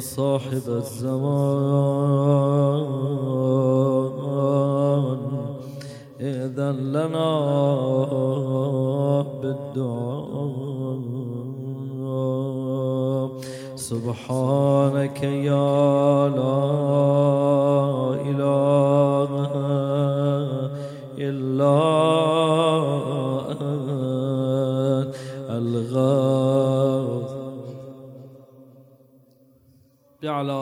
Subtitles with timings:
[0.00, 2.29] صاحب الزمان.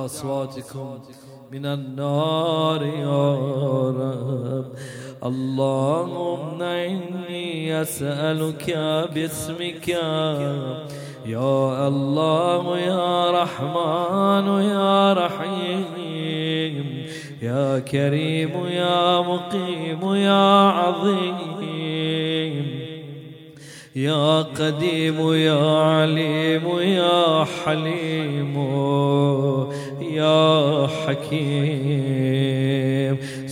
[0.09, 0.99] أصواتكم
[1.53, 3.25] من النار يا
[4.01, 4.69] رب.
[5.25, 8.67] اللهم إني أسألك
[9.15, 9.89] باسمك.
[11.27, 17.07] يا الله يا رحمن يا رحيم.
[17.43, 22.67] يا كريم يا مقيم يا عظيم.
[23.97, 27.98] يا قديم يا عليم يا حليم.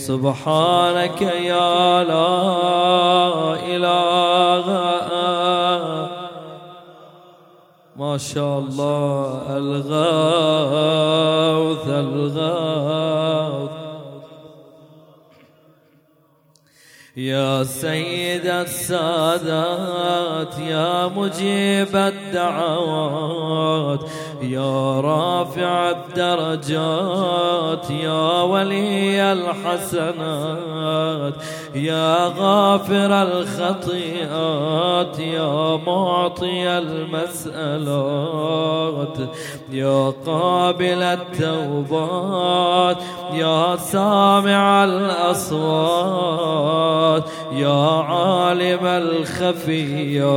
[0.07, 2.37] سبحانك يا لا
[3.73, 4.67] إله
[7.97, 9.87] ما شاء الله الغوث
[11.87, 13.71] الغوث.
[17.17, 19.49] يا سيد السادات
[20.59, 23.99] يا مجيب الدعوات.
[24.41, 31.33] يا رافع الدرجات يا ولي الحسنات.
[31.77, 38.27] يا غافر الخطيئات يا معطي المسألات
[39.71, 42.97] يا قابل التوبات
[43.33, 46.17] يا سامع الأصوات
[47.51, 50.27] يا عالم الخفيات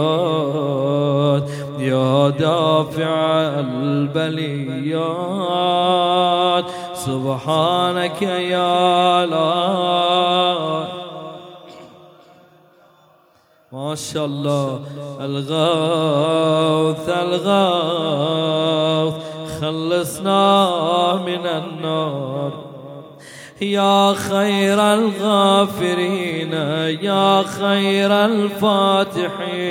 [1.79, 5.21] يا دافع البليات.
[6.95, 10.50] سبحانك يا لا
[13.91, 14.81] ما شاء الله
[15.21, 19.15] الغوث الغوث.
[19.61, 22.53] خلصنا من النار.
[23.61, 26.53] يا خير الغافرين
[27.03, 29.67] يا خير الفاتحين.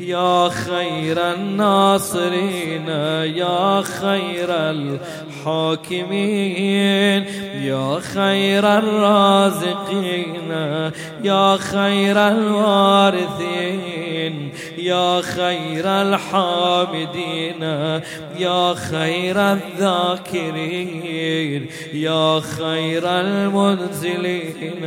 [0.00, 2.88] يا خير الناصرين
[3.36, 4.46] يا خير
[5.46, 7.24] الحاكمين
[7.62, 10.50] يا خير الرازقين
[11.24, 13.68] يا خير الوارثين
[14.78, 17.62] يا خير الحامدين
[18.38, 20.86] يا خير الذاكرين
[21.92, 24.84] يا خير المنزلين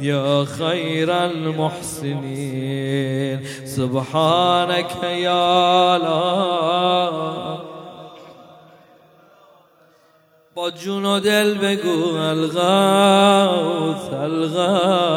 [0.00, 2.76] يا خير المحسنين.
[4.26, 7.56] سبحانك يا لا.
[10.56, 15.16] با جون و دل بگو الغوث الغوث.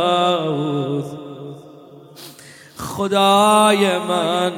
[3.00, 4.52] خدای من.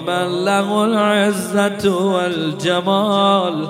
[0.00, 3.68] من له العزت والجمال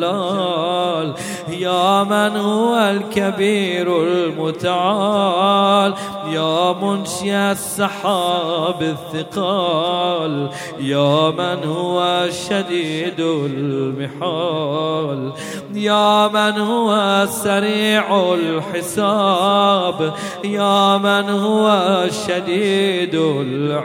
[1.49, 5.95] یا من هو الكبير المتعال
[6.33, 10.49] یا منشی السحاب الثقال
[10.81, 15.33] یا من هو شدید المحال.
[15.75, 20.15] يا من هو سريع الحساب؟
[20.45, 23.15] يا من هو شديد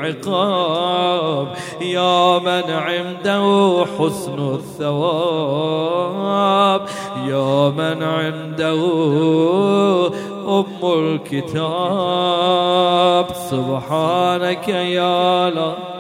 [0.09, 1.47] العقاب؟
[1.81, 5.83] يا من عنده حسن الثواب؟
[7.27, 8.81] يا من عنده
[10.47, 12.23] أم الكتاب؟
[13.49, 15.92] سبحانك يا الله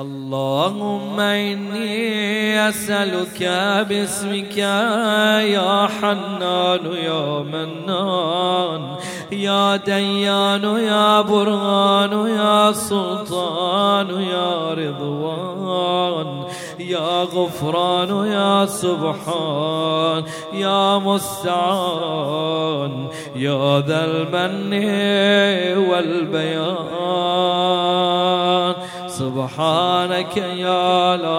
[0.00, 3.42] اللهم إني أسألك
[3.88, 8.96] باسمك يا حنان يا منان
[9.32, 16.44] يا ديان يا برهان يا سلطان يا رضوان
[16.78, 20.22] يا غفران يا سبحان
[20.52, 22.28] يا مستعان
[23.36, 24.74] يا ذا المن
[25.88, 26.98] والبيان.
[29.18, 31.38] سبحانك يا لا.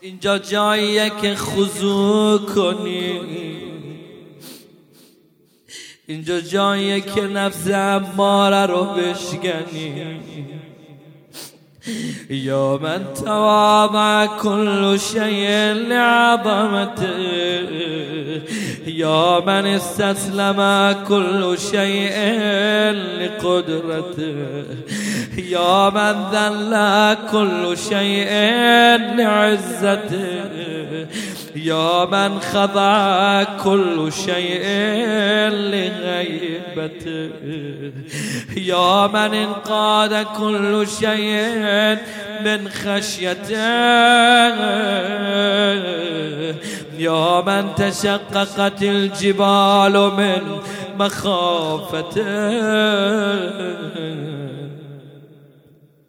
[0.00, 3.20] اینجا جاییه که خضوع کنی.
[6.06, 10.20] اینجا جاییه که نفس اماره رو بشگنی
[12.76, 15.48] من تواضع كل شيء
[15.88, 17.18] لعظمته.
[18.86, 20.60] يا من استسلم
[21.08, 22.16] كل شيء
[23.20, 24.34] لقدرته.
[25.38, 26.74] يا من ذل
[27.32, 28.30] كل شيء
[29.16, 30.24] لعزته.
[31.56, 34.64] يا من خضع كل شيء
[35.70, 37.30] لغيبته.
[38.56, 41.98] يا من انقاد كل شيء
[42.44, 43.54] من خشيته.
[46.98, 50.58] يا من تشققت الجبال من
[50.98, 52.24] مخافته.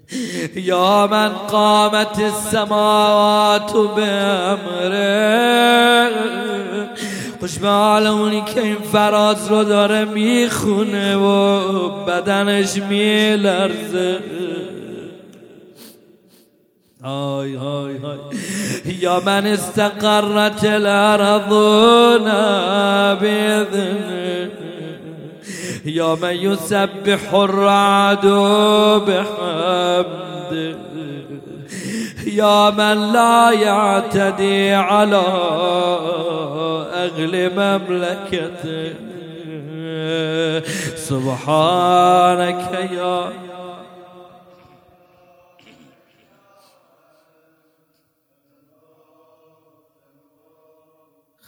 [0.56, 5.26] يا من قامت السماوات بأمره.
[7.40, 11.60] خوش به که این فراز رو داره می‌خونه و
[12.06, 14.20] بدنش میلرزه.
[17.04, 18.20] هاي هاي هاي
[19.02, 21.54] يا من استقرت الأرض
[23.22, 24.55] بإذنه
[25.86, 28.26] يا من يسبح الرعد
[29.08, 30.78] بحمده
[32.26, 35.24] يا من لا يعتدي على
[36.94, 38.94] أغل مملكته
[40.96, 43.32] سبحانك يا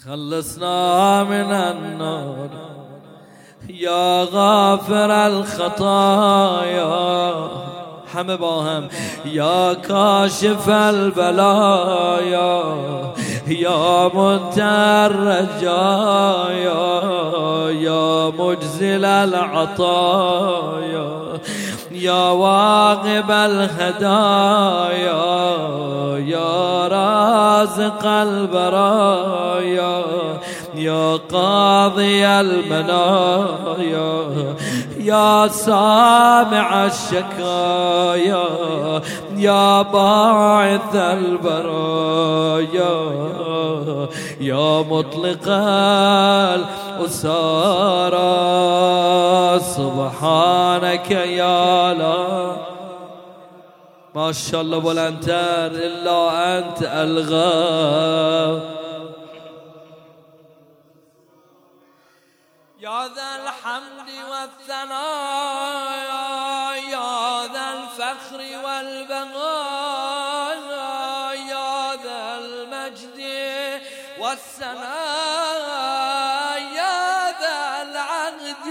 [0.06, 2.77] خلصنا من النار.
[3.70, 6.88] يا غافر الخطايا.
[8.16, 8.90] همه با هم
[9.26, 12.64] یا کاشف البلایا
[13.48, 16.72] یا منتر رجایا
[17.72, 20.68] یا مجزل العطایا
[21.92, 25.10] یا واقب الهدایا
[26.20, 30.04] یا رازق البرایا
[30.78, 34.24] يا قاضي المنايا
[35.00, 38.46] يا سامع الشكايا
[39.38, 42.58] يا باعث البرايا
[44.42, 45.48] يا مطلق
[48.28, 52.56] الأسارى سبحانك يا لا.
[54.16, 58.87] ما شاء الله بلندتر إلا أنت الغاب يا
[63.68, 65.68] الحمد والثناء
[66.90, 70.58] يا ذا الفخر والبهاء
[71.36, 73.20] يا ذا المجد
[74.20, 74.78] والسناء
[76.76, 78.68] يا ذا العهد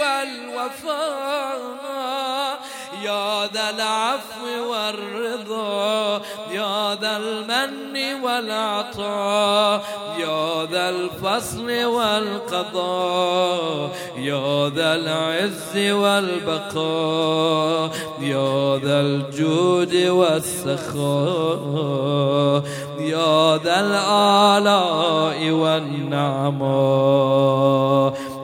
[0.00, 1.62] والوفاء.
[3.02, 6.22] يا ذا العفو والرضا.
[7.12, 9.82] ذا المن والعطاء
[10.18, 21.02] يا ذا الفصل والقضاء يا ذا العز والبقاء يا ذا الجود والسخاء
[22.98, 26.62] يا ذا الآلاء والنعماء.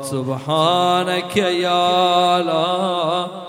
[0.02, 3.47] سبحانك يا الله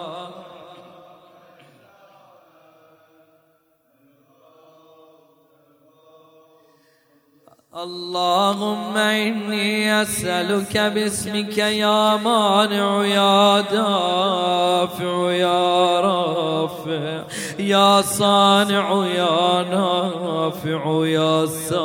[7.83, 17.23] اللهم إني أسألك باسمك يا مانع يا دافع يا رافع
[17.59, 21.79] يا صانع يا نافع يا سامع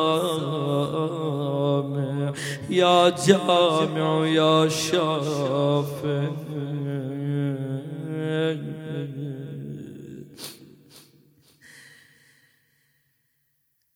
[2.70, 6.24] يا جامع يا شافع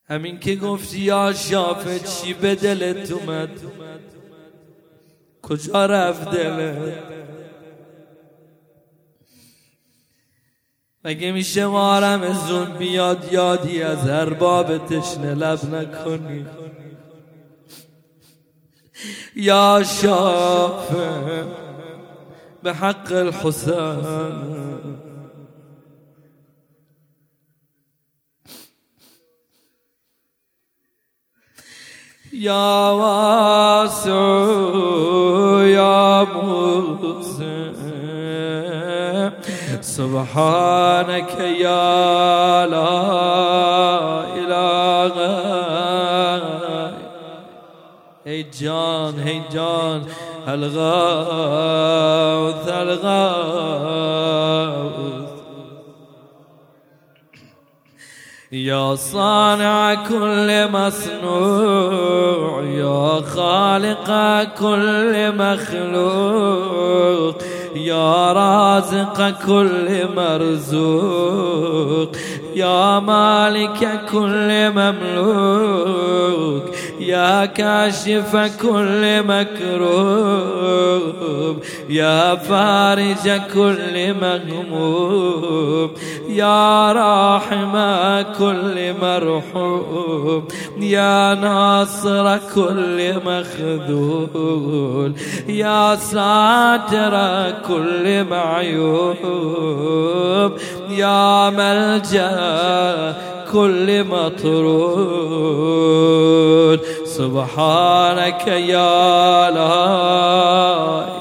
[0.08, 3.50] همین که گفتی یا شافی چی به دلت اومد؟
[5.42, 6.98] کجا رفت دلت؟
[11.04, 16.46] مگه میشه ماه رمضون بیاد یادی از ارباب تشنه لب نکنی؟
[19.36, 21.44] یا شافی
[22.62, 25.07] به حق الحسین
[32.38, 34.12] يا واسع
[35.66, 37.72] يا موسى
[39.80, 42.98] سبحانك يا لا
[44.38, 45.14] إله
[48.26, 50.02] ای جان ای جان
[50.48, 51.58] الغوث
[52.68, 54.37] الغوث
[58.52, 64.06] يا صانع كل مصنوع يا خالق
[64.58, 67.34] كل مخلوق
[67.76, 72.08] يا رازق كل مرزوق
[72.54, 76.62] يا مالك كل مملوك
[77.00, 80.78] يا كاشف كل مكروب
[81.88, 85.90] يا فارج كل مغموم
[86.28, 87.72] يا راحم
[88.38, 90.48] كل مرحوم
[90.80, 95.12] يا ناصر كل مخذول
[95.48, 97.14] يا ساتر
[97.68, 99.18] كل معيوب
[100.90, 105.58] يا ملجأ كل مطرود.
[107.04, 109.84] سبحانك يا لا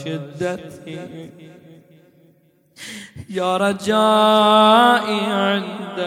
[0.04, 1.15] شدتي.
[3.36, 6.00] يا رجائي عند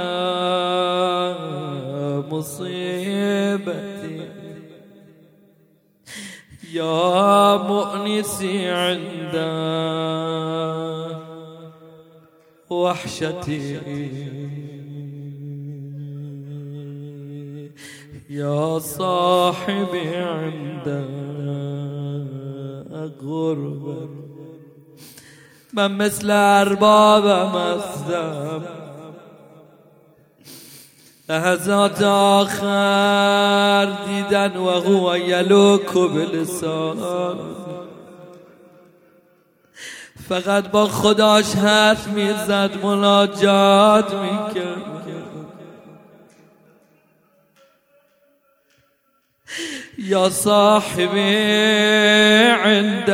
[2.32, 4.28] مصيبتي.
[6.72, 9.36] يا مؤنسي عند
[12.70, 13.80] وحشتي.
[18.30, 20.88] يا صاحبي عند
[23.22, 24.27] غربتي.
[25.72, 28.62] من مثل ارباب مصدم
[31.28, 36.98] لحظات آخر دیدن و هو یلوک بلسان
[40.28, 44.87] فقط با خداش حرف می‌زد مناجات می‌کرد.
[49.98, 51.18] يا صاحبي
[52.50, 53.10] عند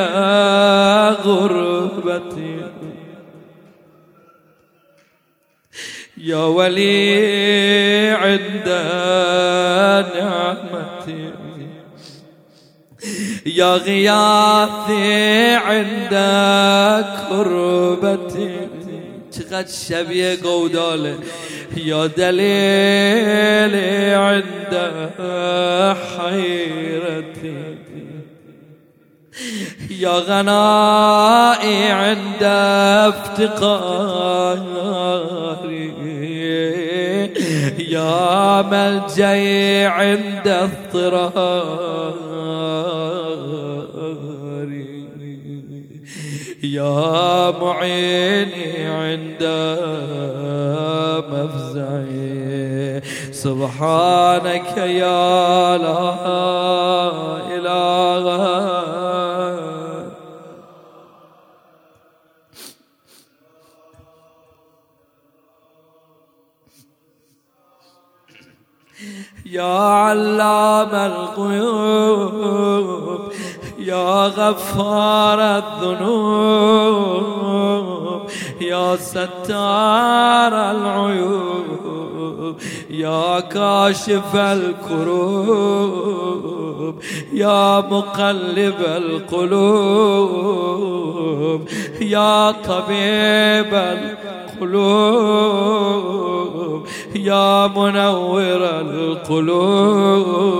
[1.24, 2.60] غربتي.
[6.16, 8.68] يا ولي عند
[10.16, 11.32] نعمتي.
[13.46, 16.14] يا غياثي عند
[17.28, 18.83] كربتي
[19.38, 21.16] چقدر شبیه گوداله.
[21.76, 23.74] یا دلیل
[24.14, 24.76] عند
[26.18, 27.74] حیرتی.
[29.90, 32.42] يا غنائي عند
[33.08, 33.94] افتقاري
[37.88, 41.74] يا ملجئي عند اضطراري
[46.72, 49.42] يا معيني عند
[51.30, 53.00] مفزعي.
[53.32, 56.14] سبحانك يا لا
[57.56, 58.84] إله.
[69.46, 72.14] يا علام الغيوب.
[73.84, 77.04] يا غفار الذنوب
[78.60, 82.56] يا ستار العيوب
[82.90, 85.74] يا كاشف الكروب
[87.32, 90.08] يا مقلب القلوب
[92.00, 93.74] يا طبيب
[94.60, 96.43] القلوب.
[97.14, 98.62] يا منور
[99.70, 100.54] القلوب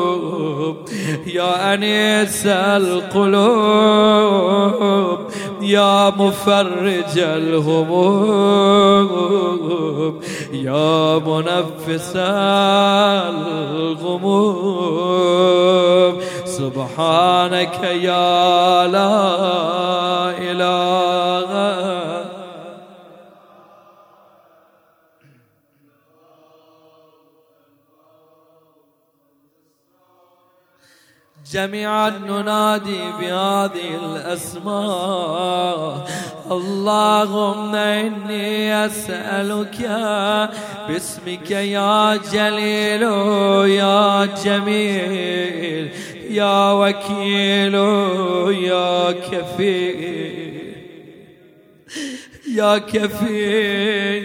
[1.27, 3.95] يا أنيس القلوب
[5.63, 8.65] يا مفرج الهموم
[10.53, 12.13] يا منفس
[14.15, 15.15] الغموم.
[16.45, 20.04] سبحانك يا لا
[31.55, 35.81] جميعا ننادي بهذه الأسماء.
[36.51, 39.79] اللهم إني أسألك
[40.89, 43.03] باسمك يا جليل
[43.83, 45.91] يا جميل
[46.31, 47.75] يا وكيل
[48.71, 50.75] يا كفيل
[52.55, 54.25] يا كفيل.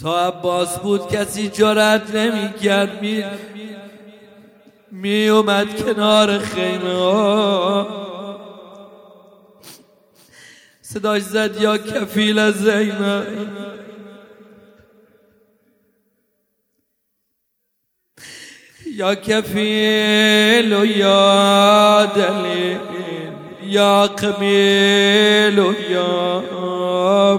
[0.00, 3.24] تا عباس بود کسی جرأت نمی‌کرد می
[4.90, 6.92] می اومد کنار خیمه.
[6.92, 8.08] ها
[10.82, 13.68] صداش زد یا کفیل زینب
[18.86, 22.78] یا کفیل و یا دلیل
[23.62, 26.42] یا قمیل و یا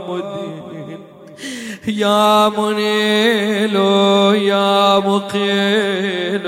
[0.08, 0.59] مدین.
[1.88, 6.48] یا منیل و یا مقیل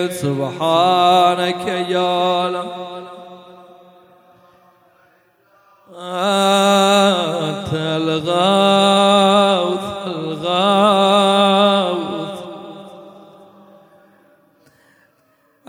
[0.10, 2.35] سبحانك یا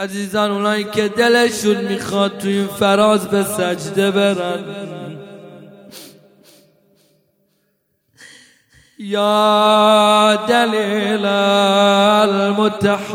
[0.07, 4.65] عزیزان اونایی که دلشون می‌خواد توی این فراز به سجده برن.
[8.99, 11.25] یا دلیل
[12.45, 13.07] المتحیرین.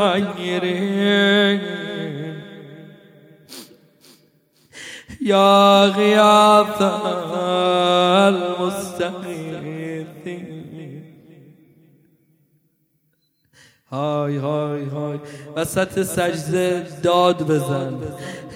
[5.21, 6.81] یا غیاث
[8.24, 9.30] المستغیثین
[13.91, 15.19] های های های.
[15.55, 18.00] وسط سجده داد بزن.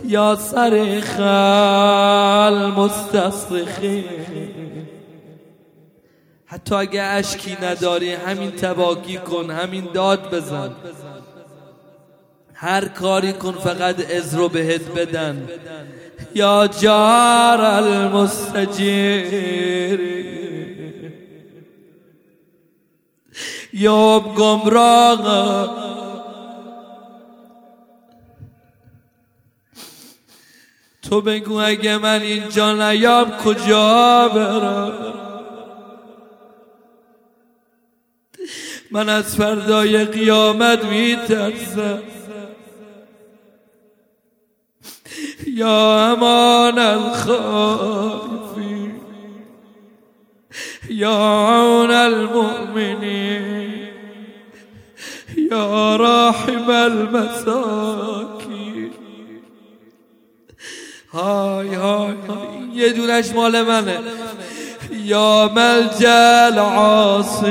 [0.05, 4.05] یا سر خل مستصرخی
[6.45, 10.71] حتی اگه اشکی نداری همین تباکی کن همین داد بزن.
[12.53, 15.49] هر کاری کن فقط از رو بهت بدن.
[16.35, 19.15] یا جار المستجیر.
[23.75, 25.85] یا گمراه
[31.01, 35.13] تو بگو اگه من اینجا نیام کجا برم؟
[38.91, 42.03] من از فردای قیامت میترسم.
[45.47, 48.15] يا أمان الخائفين
[50.89, 52.64] یا عون المؤمنین.
[56.47, 58.91] یا راحم المساکین.
[61.13, 62.15] های های
[62.73, 63.99] یه دونش مال منه.
[64.91, 67.45] یا ملجل عاصم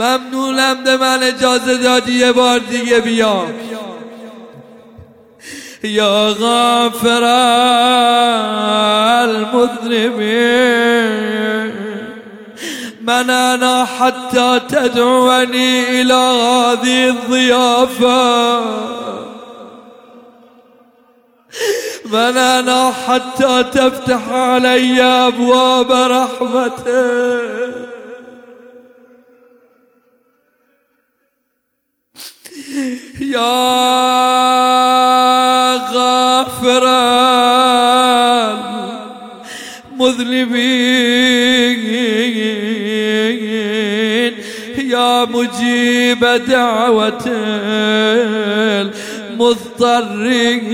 [0.00, 3.54] ممنونم ده من اجازه دادی یه بار دیگه بیام.
[5.82, 7.24] یا غافر
[9.22, 11.87] المذنبين
[13.08, 18.60] من أنا حتى تدعوني إلى هذه الضيافة.
[22.04, 26.88] من أنا حتى تفتح علي أبواب رحمتك
[33.20, 33.48] يا
[35.92, 36.98] غافرا
[39.96, 41.38] مذنبين.
[44.88, 47.24] يا مجيب دعوة
[49.30, 50.68] المضطرين.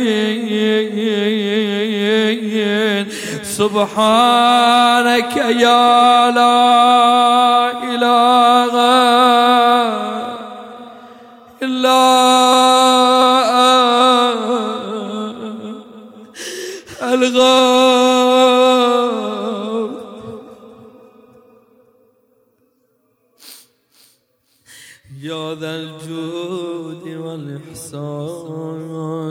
[3.43, 8.75] سبحانك يا لا إله
[11.63, 12.64] الغار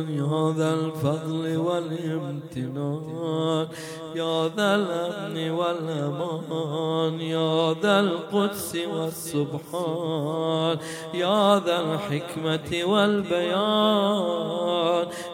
[0.03, 3.67] والإحسان يا ذا الفضل والامتنان.
[4.15, 10.77] يا ذا الأمن والأمان يا ذا القدس والسبحان
[11.13, 13.93] يا ذا الحكمة والبيان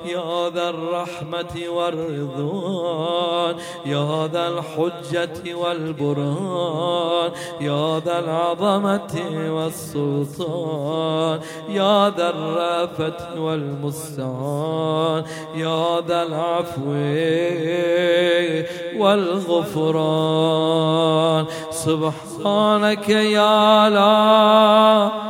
[0.06, 9.22] يا ذا الرحمة والرضوان يا ذا الحجة والبرهان يا ذا العظمة
[9.56, 11.40] والسلطان
[11.70, 15.24] يا ذا الرافة والمستعان
[15.56, 16.90] يا ذا العفو.
[18.98, 20.60] والغفران.
[21.72, 25.30] سبحانك يا لا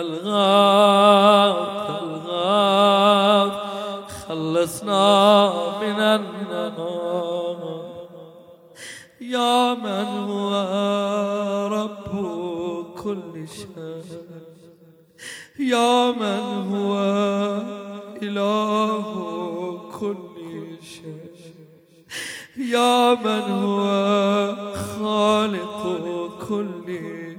[0.00, 3.52] الغاث الغاث
[4.28, 5.06] خلصنا
[5.80, 7.60] من النار
[9.20, 10.52] يا من هو
[11.72, 12.10] رب
[13.02, 14.04] كل شيء.
[15.60, 16.92] يا من هو
[18.30, 21.50] إله كل شيء
[22.56, 23.82] يا من هو
[24.74, 25.82] خالق
[26.48, 26.86] كل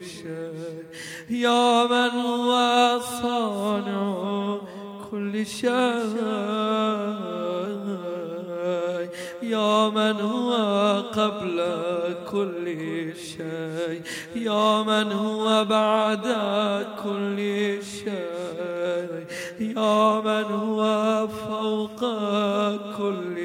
[0.01, 0.83] شيء؟
[1.29, 4.57] يا من هو صانع
[5.11, 5.71] كل شيء؟
[9.43, 10.51] يا من هو
[11.13, 11.57] قبل
[12.31, 12.67] كل
[13.15, 14.01] شيء؟
[14.35, 16.25] يا من هو بعد
[17.03, 17.37] كل
[17.83, 18.40] شيء؟
[19.61, 20.81] يا من هو
[21.27, 21.99] فوق
[22.97, 23.35] كل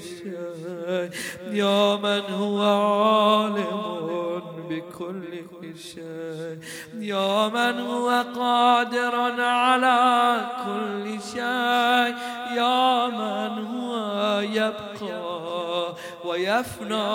[0.00, 1.10] شيء.
[1.52, 5.32] يا من هو عالم بكل
[5.78, 6.58] شيء.
[6.98, 12.14] يا من هو قادر على كل شيء.
[12.56, 13.92] يا من هو
[14.40, 17.10] يبقى ويفنى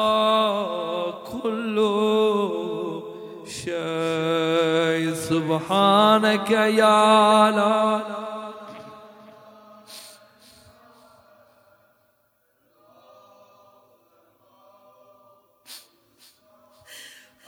[1.43, 1.77] كل
[3.47, 5.13] شيء.
[5.13, 8.28] سبحانك يا لا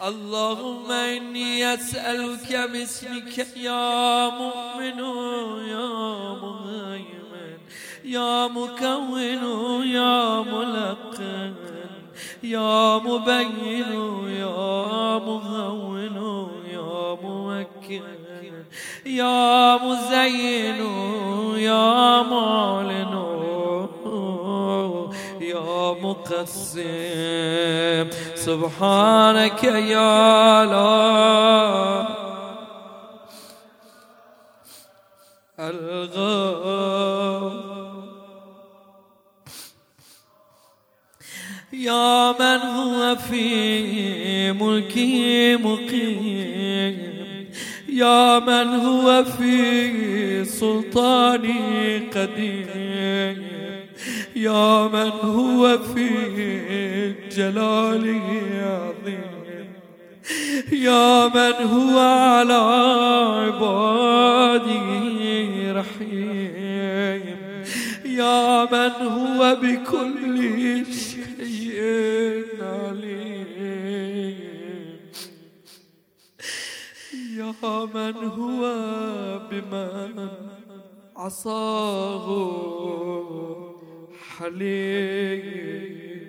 [0.07, 4.99] اللهم إني أسألك باسمك يا مؤمن
[5.67, 5.89] يا
[6.41, 7.57] مهيمن
[8.05, 9.21] يا مكون
[9.87, 11.53] يا ملقن
[12.43, 13.91] يا مبين
[14.27, 18.01] يا مهون يا موكل
[19.05, 20.81] يا مزين
[21.57, 23.13] يا معلن
[26.01, 26.81] مقسم
[28.35, 32.21] سبحانك يا لا
[41.73, 46.97] يا من هو في ملكه مقيم.
[47.89, 53.60] يا من هو في سلطانه قديم.
[54.41, 56.09] يا من هو في
[57.29, 58.27] جلاله
[58.73, 59.31] عظيم
[60.71, 62.53] يا من هو على
[63.53, 64.71] عباده
[65.79, 67.37] رحيم.
[68.05, 70.37] يا من هو بكل
[70.85, 74.37] شيء عليم.
[77.37, 77.53] يا
[77.93, 78.61] من هو
[79.51, 80.15] بمن
[81.15, 82.27] عصاه.
[84.41, 86.21] حليم.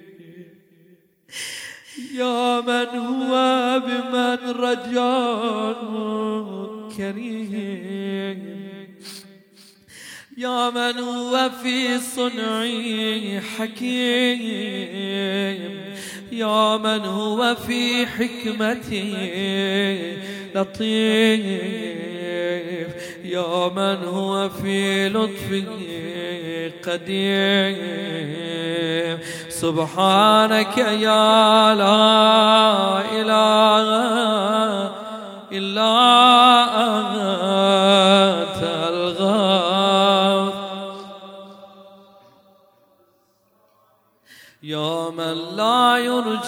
[2.14, 3.32] يا من هو
[3.86, 5.80] بمن رجاه
[6.96, 8.42] كريم.
[10.36, 14.92] يا من هو في صنعي حكيم.
[16.32, 19.14] يا من هو في حكمته
[20.54, 22.11] لطيف.
[23.24, 25.64] يا من هو في لطفه
[26.86, 28.42] قديم.
[29.48, 34.90] سبحانك يا لا إله
[35.52, 36.61] إلا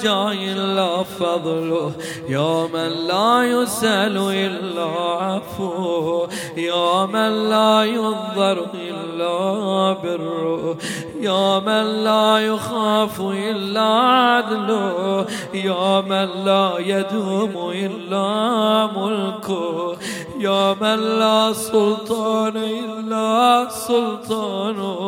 [0.04, 1.92] يرجى إلا فضله.
[2.28, 4.84] يا من لا يسأل إلا
[5.20, 10.76] عفوه يا من لا ينظر إلا بره
[11.20, 18.26] يا من لا يخاف إلا عدله يا من لا يدوم إلا
[18.86, 19.96] ملكه
[20.44, 25.00] يا من لا سلطان إلا سلطانه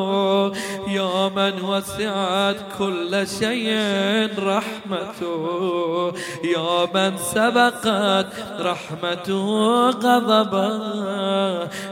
[0.89, 6.13] يا من وسعت كل شيء رحمته.
[6.45, 8.27] يا من سبقت
[8.61, 9.47] رحمته
[9.91, 10.71] غضبا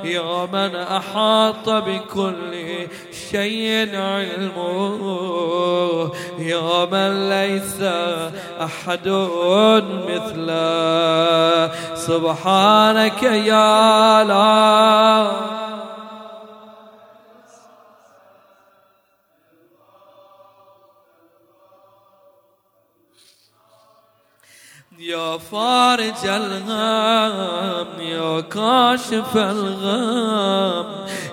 [0.05, 2.53] يا من أحاط بكل
[3.31, 5.03] شيء علمه.
[6.39, 7.83] يا من ليس
[8.63, 9.09] أحد
[10.09, 11.71] مثله.
[11.95, 13.67] سبحانك یا
[14.19, 15.31] اللہ
[25.05, 30.87] يا فارج الغم يا كاشف الغم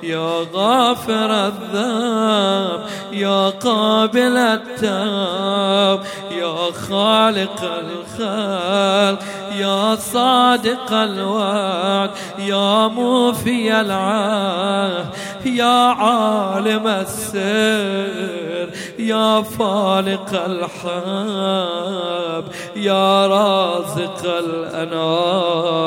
[0.03, 2.81] يا غافر الذنب
[3.11, 9.19] يا قابل التوب يا خالق الخلق
[9.55, 15.05] يا صادق الوعد يا موفي العهد
[15.45, 22.43] يا عالم السر يا فالق الحب
[22.75, 23.27] يا
[23.61, 25.81] رازق الأنام.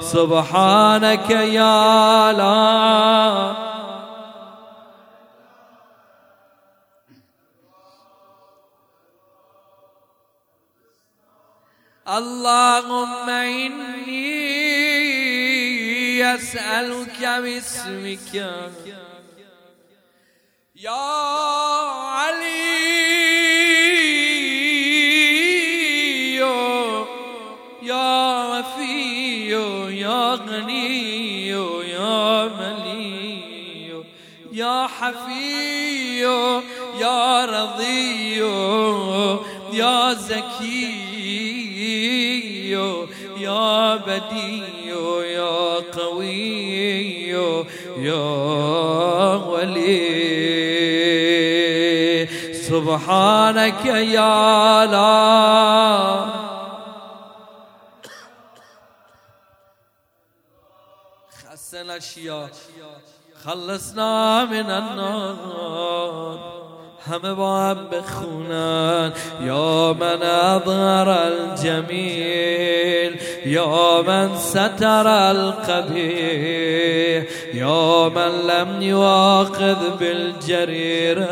[0.00, 3.66] سبحانك يا لا.
[12.06, 14.46] اللهم إني
[16.34, 18.34] أسألك باسمك.
[20.76, 21.06] يا
[22.18, 22.95] علي
[35.00, 36.20] حفي
[37.00, 38.38] يا رضي
[39.72, 41.16] يا زكي
[43.36, 44.62] يا بدي
[45.32, 47.28] يا قوي
[47.98, 50.26] يا ولي.
[52.52, 56.26] سبحانك يا لا.
[61.50, 62.50] خسنا الأشياء.
[63.46, 66.38] خلصنا من النار.
[67.10, 69.12] همه با هم بخونن.
[69.44, 73.16] یا من اظهر الجمیل
[73.46, 76.46] یا من ستر القبیح
[77.54, 81.28] یا من لم یواخذ بالجریره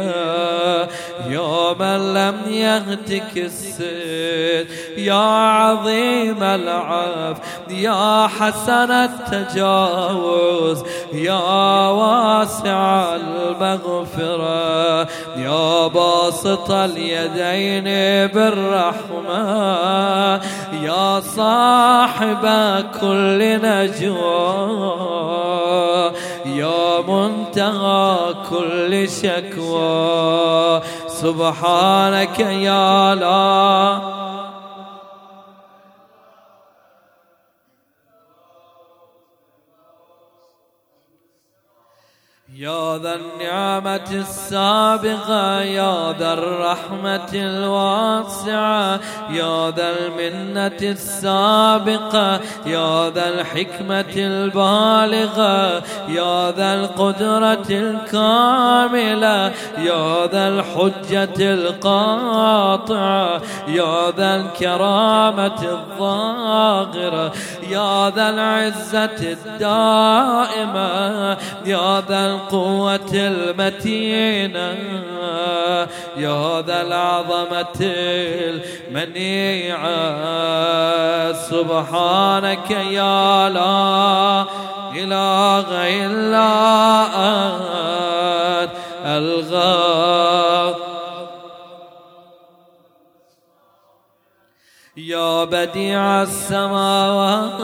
[1.31, 7.37] یا من لم يهتك السد یا عظیم العف
[7.69, 15.64] یا حسن التجاوز یا واسع المغفرة یا
[15.95, 17.85] باسط اليدين
[18.35, 19.35] بالرحمة.
[20.83, 22.45] يا صاحب
[23.01, 24.75] كل نجوى.
[26.47, 30.81] يا منتهى كل شكوى.
[31.09, 34.24] سبحانك يا لا
[42.65, 49.01] يا ذا النعمة السابغة يا ذا الرحمة الواسعة
[49.31, 61.55] يا ذا المنة السابقة يا ذا الحكمة البالغة يا ذا القدرة الكاملة يا ذا الحجة
[61.55, 67.33] القاطعة يا ذا الكرامة الظاهرة
[67.71, 70.89] يا ذا العزة الدائمة
[71.65, 74.77] يا ذا القوة المتينة
[76.17, 77.81] يا ذا العظمة
[78.91, 79.95] المنيعة.
[81.33, 84.45] سبحانك يا لا
[84.97, 85.67] إله
[86.05, 86.51] إلا
[87.17, 88.71] أنت
[89.05, 90.54] الغاب
[95.15, 97.61] يا بديع السماوات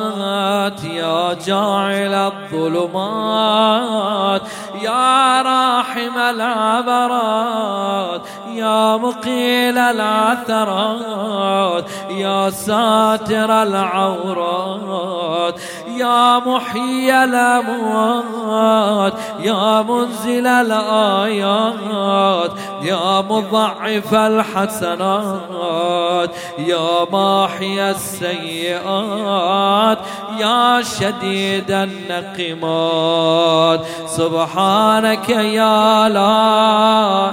[0.85, 2.15] يا جاعل
[2.55, 4.43] الظلمات
[4.83, 8.21] يا راحم العبرات
[8.55, 15.55] يا مقيل العثرات يا ساتر العورات
[16.01, 21.71] يا محيي الأموات يا منزل الآيات
[22.83, 29.99] يا مضعف الحسنات يا ماحي السيئات
[30.39, 33.81] يا شديد النقمات.
[34.07, 37.33] سبحانك يا لا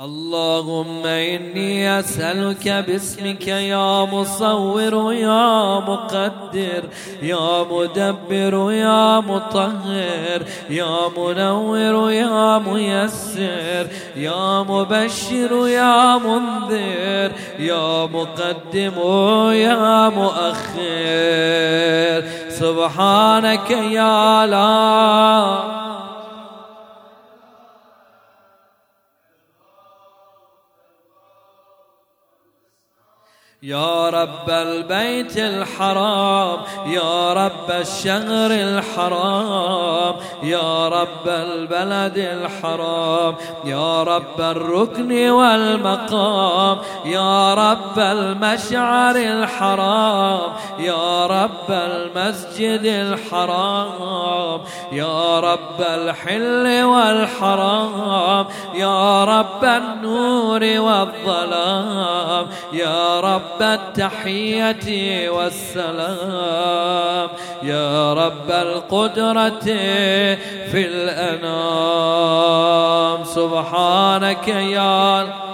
[0.00, 6.82] اللهم إني أسألك باسمك يا مصور يا مقدر
[7.22, 18.94] يا مدبر يا مطهر يا منور يا ميسر يا مبشر يا منذر يا مقدم
[19.52, 20.78] يا مؤخر.
[22.48, 25.77] سبحانك يا لا
[33.62, 45.30] يا رب البيت الحرام يا رب الشهر الحرام يا رب البلد الحرام يا رب الركن
[45.30, 50.40] والمقام يا رب المشعر الحرام
[50.78, 54.60] يا رب المسجد الحرام
[54.92, 67.28] يا رب الحل والحرام يا رب النور والظلام يا رب رب التحية والسلام.
[67.62, 69.64] يا رب القدرة
[70.70, 72.28] في الأنام.
[73.24, 75.48] سبحانك يا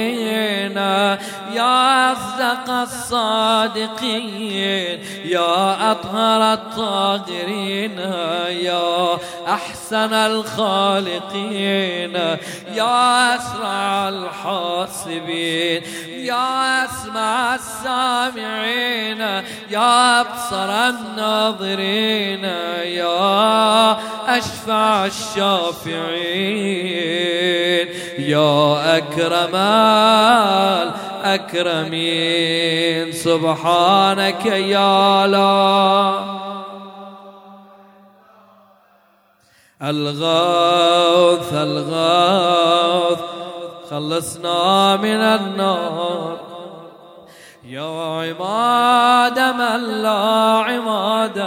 [1.56, 4.30] يا أصدق الصادقين
[5.26, 8.00] يا أطهر الطاهرين
[8.50, 12.16] يا أحسن الخالقين
[12.76, 15.82] يا أسرع الحاسبين
[16.26, 19.20] يا أسمع السامعين
[19.70, 22.44] يا أبصر الناظرين
[22.84, 23.92] يا
[24.38, 25.06] أشفع
[26.66, 27.88] الشافعين
[28.20, 29.56] يا أكرم
[31.26, 36.20] الأكرمين سبحانك يا لا.
[39.82, 43.20] الغوث الغوث.
[43.90, 46.38] خلصنا من النار.
[47.66, 51.38] يا عماد من لا عماد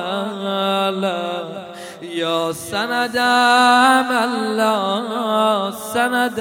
[0.90, 1.42] لا
[2.02, 3.16] يا سند
[4.10, 6.40] من لا سند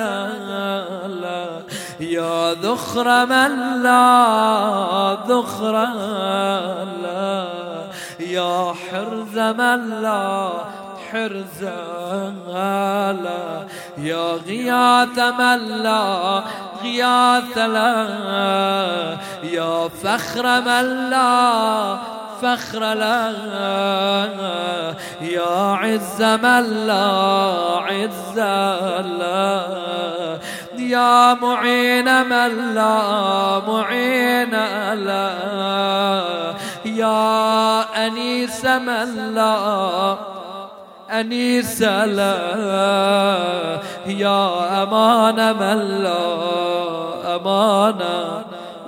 [1.22, 1.67] لا
[2.00, 5.86] يا ذخر من لا ذخر
[7.04, 7.48] لا.
[8.20, 10.50] يا حرز من لا
[11.12, 12.58] حرزالا
[13.98, 16.44] يا غياث من لا
[16.84, 19.18] غياث لا.
[19.44, 21.98] يا فخر من لا
[22.42, 23.34] فخر لا
[25.22, 27.08] يا عز من لا
[27.88, 28.40] عز
[29.20, 29.64] لا
[30.78, 34.52] يا معين من لا معين
[35.06, 35.34] لا
[36.86, 40.18] يا أنيس من لا
[41.12, 42.38] أنيس لا
[44.08, 46.26] يا أمان من لا
[47.36, 48.02] أمان.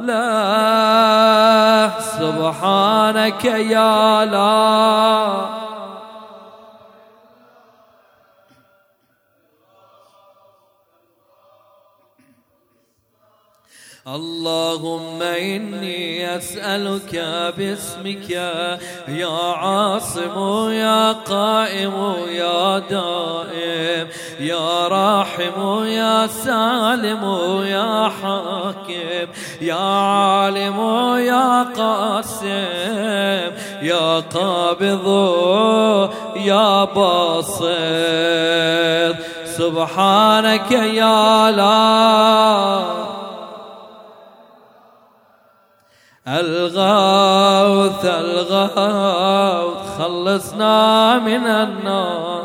[0.09, 5.68] لا سبحانك يا لا
[14.15, 17.23] اللهم إني أسألك
[17.57, 18.29] باسمك
[19.07, 24.07] يا عاصم يا قائم يا دائم
[24.39, 27.23] يا راحم يا سالم
[27.65, 29.27] يا حاكم
[29.61, 30.79] يا عالم
[31.17, 35.07] يا قاسم يا قابض
[36.35, 37.69] يا باسط
[39.45, 43.18] سبحانك يا لا
[46.29, 52.43] الغوث الغوث خلصنا من النار.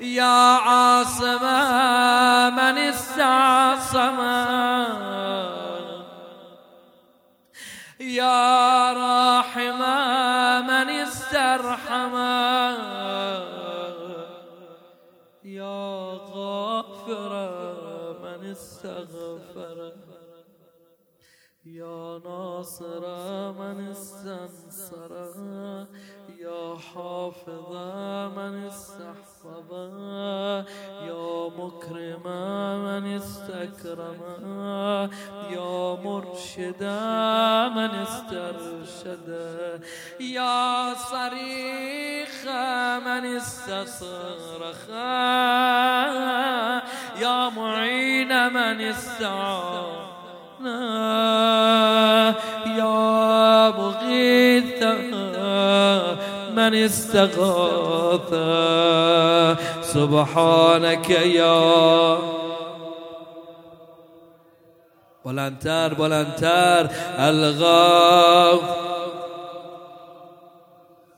[0.00, 1.44] يا عاصم
[2.56, 4.20] من استعصم
[21.66, 23.00] يا ناصر
[23.52, 25.12] من استنصر
[26.38, 27.72] يا حافظ
[28.36, 29.72] من استحفظ
[31.02, 32.22] يا مكرم
[32.84, 34.20] من استكرم
[35.50, 36.82] يا مرشد
[37.76, 39.28] من استرشد
[40.20, 42.44] يا صريخ
[43.06, 44.88] من استصرخ
[47.20, 50.09] يا معين من استعان
[52.78, 54.82] يا مغيث
[56.56, 58.30] من استغاث
[59.82, 62.18] سبحانك يا
[65.24, 66.88] بلندتر بلندتر
[67.18, 68.60] الغوث.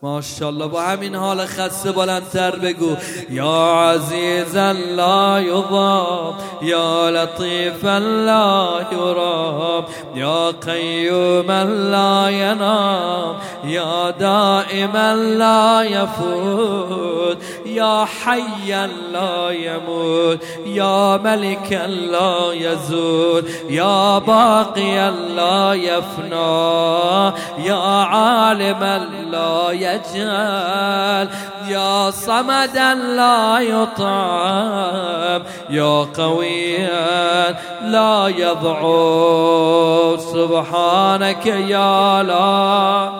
[0.05, 2.96] ماشاءالله با همین حال خسته بلندتر بگو.
[3.30, 4.57] یا عزیز
[4.96, 9.84] لا یضام یا لطیف لا یرام
[10.14, 11.50] یا قیوم
[11.90, 14.96] لا ینام یا دائم
[15.38, 17.36] لا یفوت
[17.66, 18.72] یا حی
[19.12, 21.72] لا یموت یا ملک
[22.11, 27.76] لا یزول یا باقی لا یفنا یا
[28.12, 29.00] عالم
[29.32, 31.28] لا يجهل
[31.68, 40.20] يا صمدا لا يطعم يا قويا لا يضعف.
[40.20, 43.11] سبحانك يا لا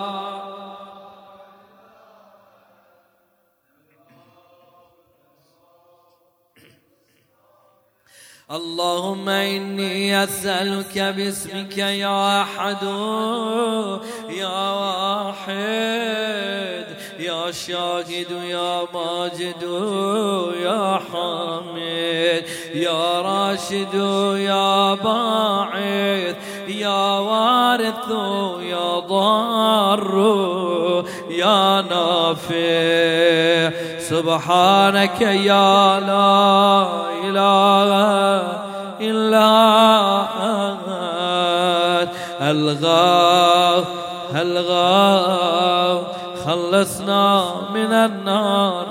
[8.53, 12.83] اللهم إني أسألك باسمك يا أحد
[14.29, 15.53] يا واحد
[17.19, 19.63] يا شاهد يا ماجد
[20.63, 22.45] يا حامد
[22.75, 23.95] يا راشد
[24.37, 26.37] يا باعث
[26.69, 28.09] يا وارث
[28.61, 30.05] يا ضار
[31.31, 33.92] يا نافع.
[34.09, 36.87] سبحانك يا لا
[37.25, 38.43] إله
[39.01, 39.51] إلا
[40.43, 40.83] أنت.
[42.41, 43.87] الغاف
[44.35, 46.07] الغاف
[46.47, 48.87] خلصنا من النار.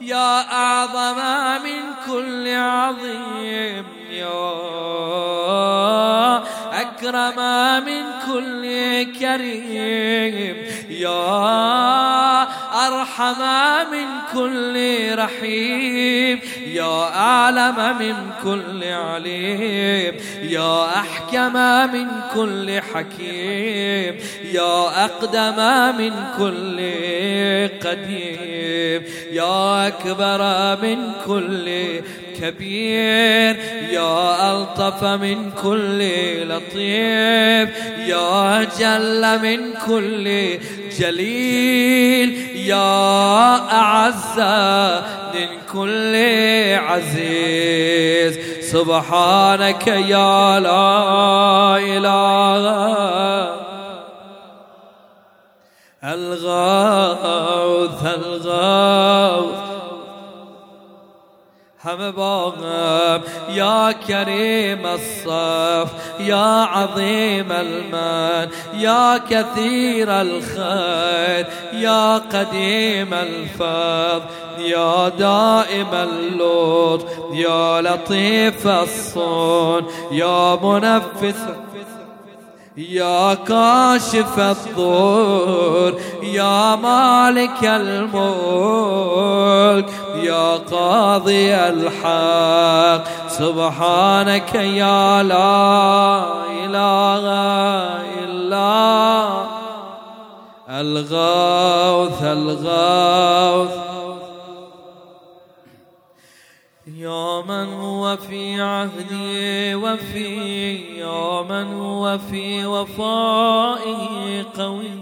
[0.00, 1.18] يا أعظم
[1.64, 3.84] من كل عظيم.
[4.10, 4.52] يا
[6.80, 7.38] أكرم
[7.84, 8.62] من كل
[9.20, 10.56] كريم.
[10.90, 12.15] يا
[13.20, 14.76] أرحم من كل
[15.18, 16.40] رحيم.
[16.66, 20.14] يا أعلم من كل عليم.
[20.42, 21.52] يا أحكم
[21.92, 24.16] من كل حكيم.
[24.52, 25.58] يا أقدم
[25.98, 26.78] من كل
[27.88, 29.02] قديم.
[29.32, 30.42] يا أكبر
[30.82, 32.00] من كل
[32.40, 33.56] كبير.
[33.90, 35.98] يا ألطف من كل
[36.48, 37.70] لطيف.
[38.06, 40.58] يا جل من كل
[40.98, 42.56] جليل.
[42.66, 44.40] يا أعز
[45.34, 46.14] من كل
[46.74, 48.38] عزيز.
[48.72, 53.56] سبحانك يا لا إله.
[56.04, 59.65] الغوث الغوث
[61.94, 74.22] باغم يا كريم الصف يا عظيم المن يا كثير الخير يا قديم الفضل
[74.58, 81.36] يا دائم اللطف يا لطيف الصون يا منفس
[82.76, 88.16] يا كاشف الضر يا مالك الملك
[90.22, 93.04] يا قاضي الحق.
[93.28, 96.24] سبحانك يا لا
[96.64, 97.24] إله
[98.24, 99.28] إلا
[100.68, 103.70] الغوث الغوث.
[107.42, 114.96] من هو في عهدي وفي يا من هو في وفائه قوي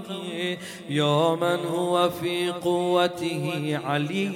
[0.89, 4.31] يا من هو في قوته علي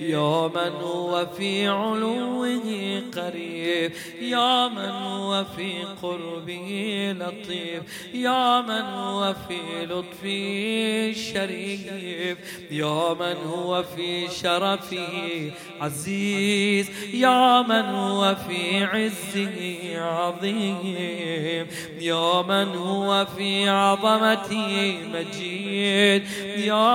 [0.00, 3.92] يا من هو في علوه قريب.
[4.20, 5.72] يا من هو في
[6.02, 7.82] قربه لطيف.
[8.14, 12.38] يا من هو في لطفه شريف.
[12.70, 16.67] يا من هو في شرفه عزيز.
[17.14, 21.66] يا من هو في عزه عظيم.
[22.00, 26.22] يا من هو في عظمته مجيد.
[26.56, 26.88] يا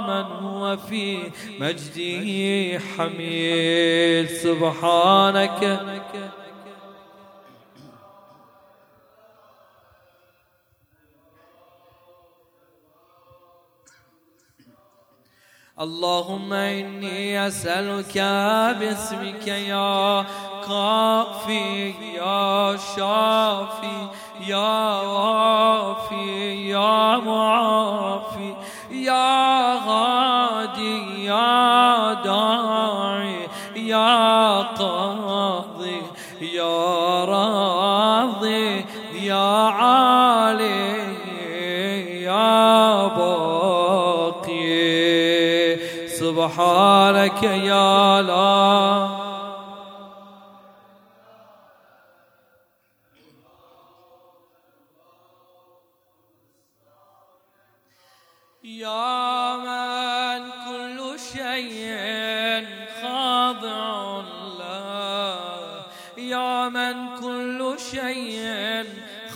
[0.00, 1.18] من هو في
[1.60, 4.26] مجده حميد.
[4.26, 5.80] سبحانك
[15.80, 18.18] اللهم إني أسألك
[18.80, 20.24] باسمك يا
[20.68, 24.08] كافي يا شافي
[24.46, 28.54] يا وافي يا معافي
[28.90, 31.59] يا غادي يا
[46.50, 49.20] سبحانك يا لا.
[58.64, 62.66] يا من كل شيء
[63.02, 64.22] خاضع
[64.58, 65.84] له.
[66.18, 68.84] يا من كل شيء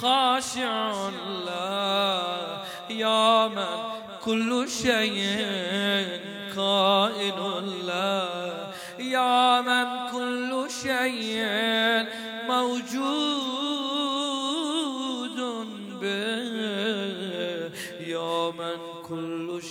[0.03, 1.11] خاشع
[1.47, 2.65] له.
[2.91, 3.95] يا من
[4.25, 6.24] كل شيء
[6.57, 7.41] قائل
[7.87, 12.07] له يا من كل شيء
[12.49, 13.35] موجود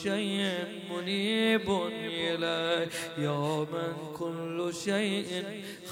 [0.03, 2.89] شيء منيب إليه.
[3.17, 5.43] يا من كل شيء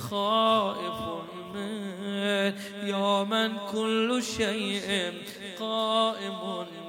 [0.10, 1.00] خائف
[1.54, 2.56] منه.
[2.84, 5.14] يا من كل شيء
[5.62, 6.42] قائم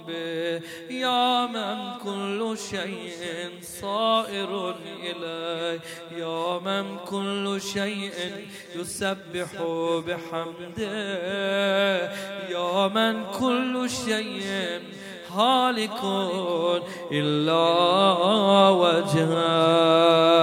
[0.08, 0.60] به.
[0.90, 3.22] يا من كل شيء
[3.62, 5.80] صائر إليه.
[6.16, 8.12] يا من كل شيء
[8.76, 9.50] يسبح
[10.06, 10.92] بحمده.
[12.56, 14.80] يا من كل شيء
[15.30, 16.00] هالك
[17.12, 17.64] إلا
[18.68, 20.41] وجهه.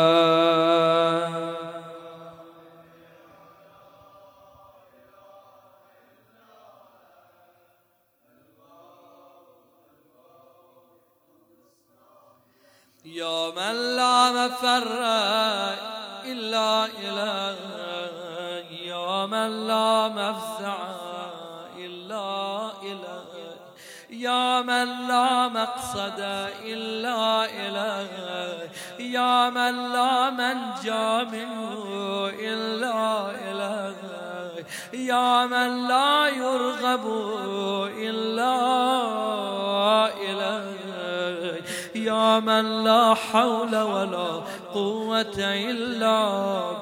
[42.39, 44.41] يا من لا حول ولا
[44.73, 46.29] قوة إلا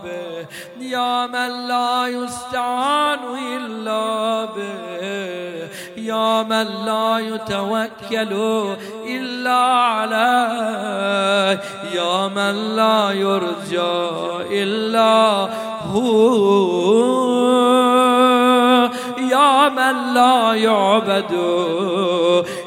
[0.04, 0.46] به.
[0.80, 3.20] يا من لا يستعان
[3.56, 5.70] إلا به.
[5.98, 8.34] يا من لا يتوكل
[9.08, 11.62] إلا عليه.
[11.94, 14.10] يا من لا يرجى
[14.52, 15.48] إلا
[15.94, 17.38] هو.
[19.18, 21.32] يا من لا يعبد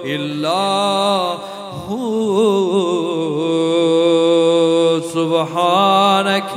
[0.05, 1.50] إلا هو
[5.41, 6.55] سبحانك.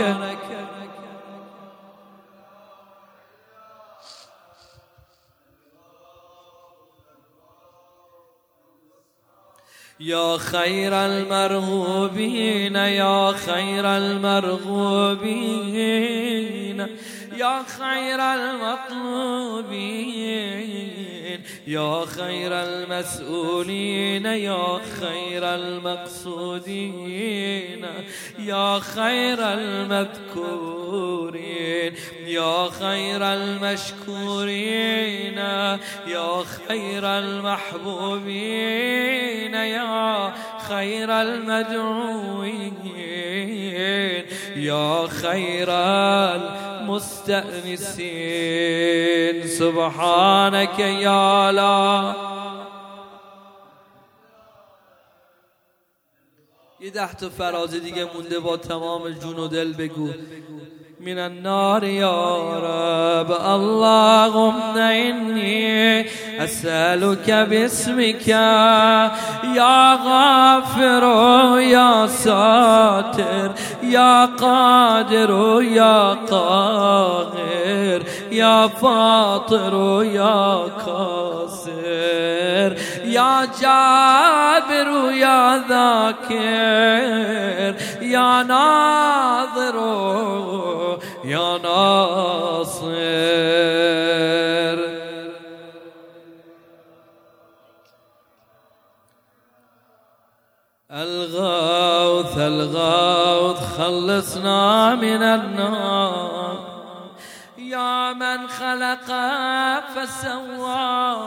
[9.99, 15.27] يا خير المرغوبين يا خير المرغوبين
[17.37, 19.83] يا خير المطلوبين
[21.67, 27.05] يا خير المسؤولين يا خير المقصودين
[28.39, 31.23] يا خير المذكورين
[32.27, 35.37] يا خير المشكورين
[36.07, 38.33] يا خير المحبوبين
[39.53, 40.33] يا
[40.69, 42.73] خير المدعوين
[44.55, 45.69] يا خير
[46.93, 52.15] المستأنسين سبحانك يا لا.
[56.79, 60.09] یه ده تا فراز دیگه مونده با تمام جون و دل بگو.
[61.05, 63.31] من النار يا رب.
[63.31, 66.05] اللهم إني
[66.43, 71.03] أسألك باسمك يا غافر
[71.59, 73.51] يا ساتر
[73.83, 80.67] يا قادر يا قاهر يا فاطر يا
[82.69, 86.43] كاسر يا جابر يا ذاكر
[88.01, 89.77] يا ناظر
[91.23, 92.83] يا ناصر.
[100.91, 106.73] الغوث الغوث خلصنا من النار.
[107.57, 109.09] يا من خلق
[109.95, 111.23] فسوى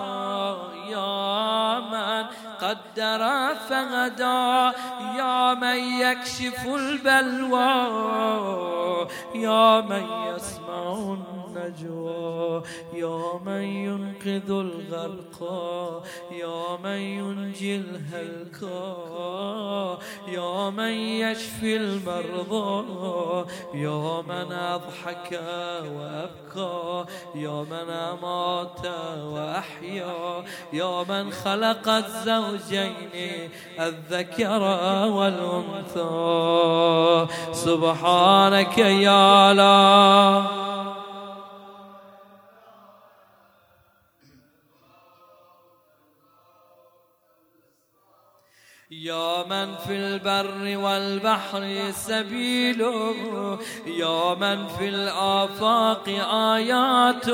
[0.91, 2.27] يا من
[2.61, 4.73] قدر فغدا
[5.17, 7.73] يا من يكشف البلوى
[9.35, 11.17] يا من يسمع
[11.57, 12.63] النجوى
[12.95, 16.03] يا من ينقذ الغرقى
[16.33, 18.95] يا من ينجي الهلكى
[20.29, 25.41] يا من يشفي المرضى يا من أضحك
[25.97, 27.05] وأبكى
[27.35, 28.87] يا من أمات
[29.23, 33.51] وأحيا يا من خلق الزوجين
[33.81, 34.63] الذكر
[35.17, 36.47] والأنثى.
[37.53, 40.67] سبحانك يا لا
[48.91, 52.81] يا من في البر والبحر سبيل
[53.87, 56.09] يا من في الآفاق
[56.55, 57.29] آيات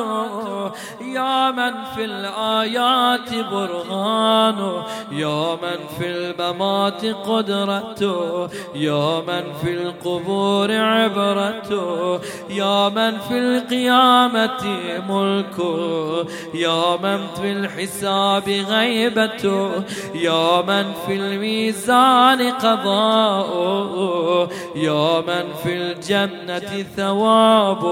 [1.00, 4.82] يا من في الآيات برهان
[5.12, 14.64] يا من في الممات قدرة يا من في القبور عبرة يا من في القيامة
[15.09, 15.59] ملك
[16.55, 19.70] يا من في الحساب غيبة
[20.14, 23.53] يا من في الميزان قضاء.
[24.76, 27.82] يا من في الجنة ثواب.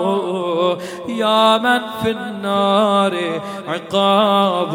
[1.08, 4.72] يا من في النار عقاب.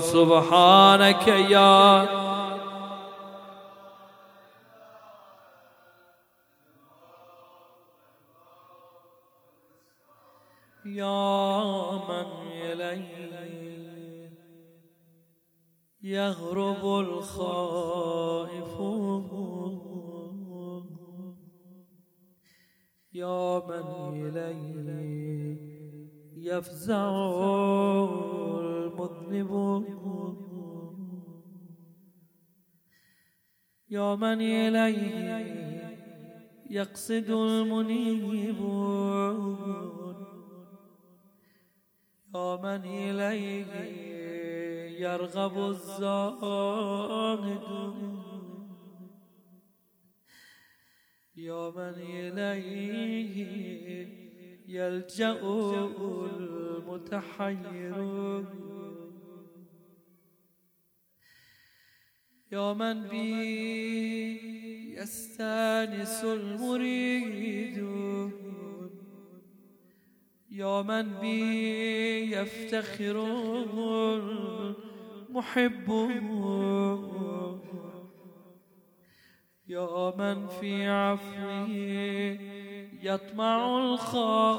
[0.00, 2.06] سبحانك يا
[10.86, 12.26] يا من
[12.62, 13.15] إليه
[16.06, 18.80] يغرب الخائف
[23.12, 25.56] يا من إليه
[26.36, 27.10] يفزع
[28.60, 29.84] المذنب
[33.90, 35.96] يا من إليه
[36.70, 38.32] يقصد المنيب
[42.34, 44.15] يا من إليه
[44.98, 47.16] يرغب الزاهد
[51.36, 53.36] يا من إليه
[54.68, 55.40] يلجأ
[56.36, 57.96] المتحير.
[62.52, 63.36] يا من بي
[64.96, 67.76] يستانس المريد.
[70.50, 73.16] يا من بي يفتخر
[75.36, 75.88] المحب
[79.68, 81.68] يا من في عفوه
[83.02, 84.56] يطمع الخاطئ.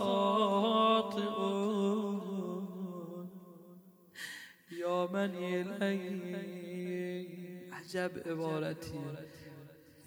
[4.71, 7.27] يا من إليه
[7.73, 9.15] عجب عبارتي.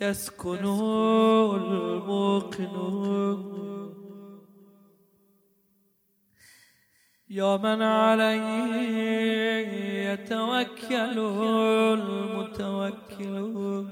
[0.00, 0.64] يسكن
[1.54, 2.70] الموقن.
[7.30, 8.74] يا من عليه
[10.10, 11.18] يتوكل
[11.98, 13.86] المتوكل.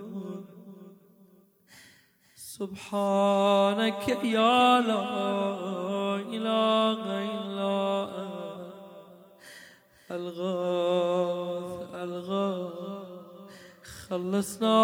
[2.34, 5.04] سبحانك يا لا
[6.34, 7.02] إله
[7.34, 8.08] إلا
[10.10, 12.72] ألغاث ألغاث.
[14.08, 14.80] خلصنا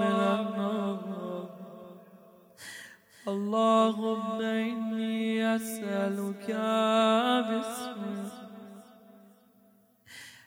[0.00, 1.17] من النار
[3.28, 6.46] اللهم إني أسألك
[7.48, 7.98] باسمك.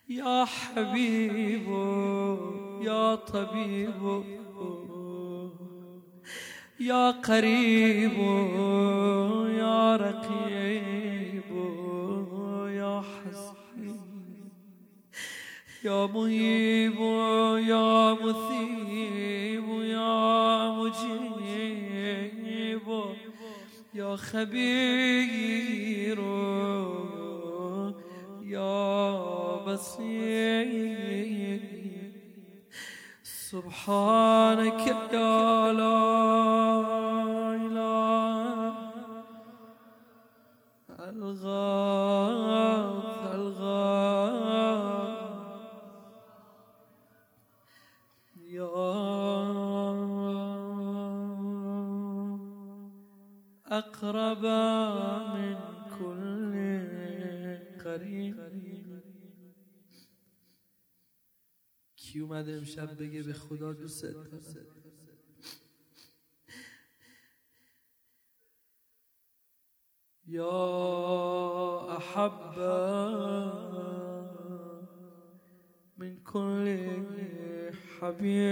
[0.09, 1.67] يا حبيب
[2.81, 4.23] يا طبيب
[6.79, 8.17] يا قريب
[9.61, 11.51] يا رقيب
[12.81, 13.95] يا حسيب
[15.83, 16.99] يا مهيب
[17.71, 22.40] يا مثيب يا مجيب.
[23.93, 26.19] يا خبير
[28.41, 31.61] يا بصير
[33.23, 36.01] سبحانك يا لا
[37.55, 38.73] إله
[41.09, 44.41] الغاث الغاث
[48.49, 49.10] يا
[53.71, 54.45] أقرب
[55.35, 55.57] من
[55.99, 56.53] كل
[57.83, 58.35] قريب.
[61.95, 64.39] کی اومده امشب بگه به خدا دوست دارم؟
[70.27, 70.49] یا
[71.97, 72.59] احب
[75.97, 76.67] من كل
[77.99, 78.50] حبيب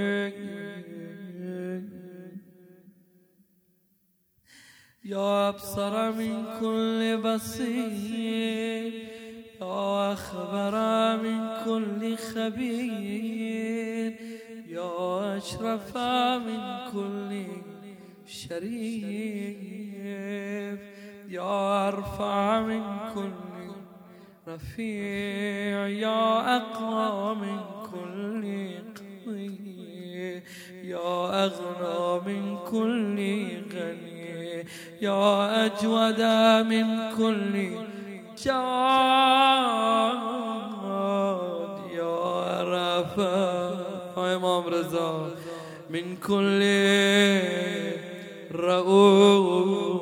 [5.60, 8.91] يا أبصر من كل بصير
[9.62, 10.76] يا أخبر
[11.24, 14.16] من كل خبير
[14.68, 15.97] يا أشرف
[16.47, 16.62] من
[16.93, 17.45] كل
[18.26, 19.60] شريف
[21.30, 22.84] يا أرفع من
[23.16, 23.32] كل
[24.47, 27.60] رفيع يا أقوى من
[27.91, 28.43] كل
[28.95, 30.43] قوي
[30.84, 33.18] يا أغنى من كل
[33.76, 34.09] غني.
[35.02, 36.22] يا أجود
[36.68, 36.86] من
[37.18, 37.72] كل
[38.43, 38.60] جواد
[41.91, 45.12] يا رفاق معوذا
[45.89, 46.62] من كل
[48.56, 50.00] رؤوف.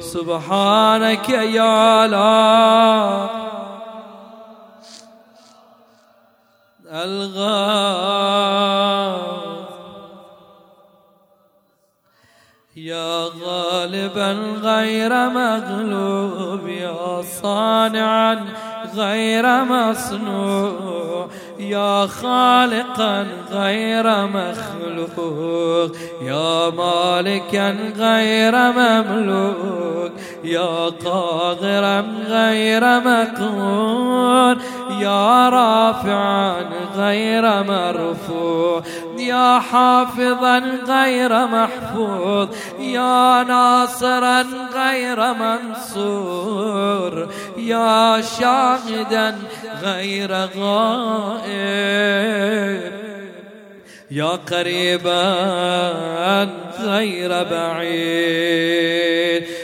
[0.00, 3.28] سبحانك يا لا.
[7.04, 7.87] الغاث
[14.62, 18.38] غير مغلوب يا صانعا
[18.96, 21.28] غير مصنوع.
[21.58, 25.92] يا خالقا غير مخلوق.
[26.22, 30.12] يا مالكا غير مملوك.
[30.44, 34.56] يا قاهرا غير مقهور
[35.00, 36.54] يا رافعا
[36.96, 38.82] غير مرفوع.
[39.28, 40.58] يا حافظا
[40.88, 42.48] غير محفوظ
[42.80, 49.34] يا ناصرا غير منصور يا شاهدا
[49.82, 52.08] غير غائب
[54.10, 55.22] يا قريبا
[56.80, 58.98] غير بعيد.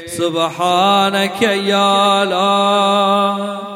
[0.07, 3.74] سبحانك يا لا